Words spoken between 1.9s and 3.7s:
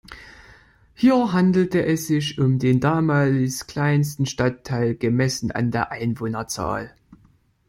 sich um den damals